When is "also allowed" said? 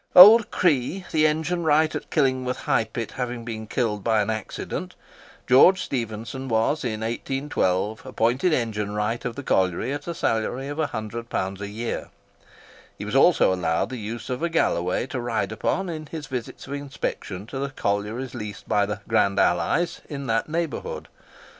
13.15-13.91